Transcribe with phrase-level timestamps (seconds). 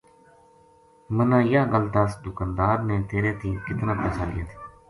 [1.15, 4.57] منا یاہ گل دس دکاندار نے تیرے تیں کتنا پیسہ لیا تھا